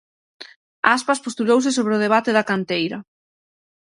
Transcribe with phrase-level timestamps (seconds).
[0.95, 2.97] Aspas postulouse sobre o debate da canteira.